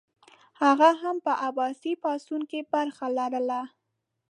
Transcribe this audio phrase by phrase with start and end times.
[0.61, 3.61] هغه هم په عباسي پاڅون کې برخه لرله.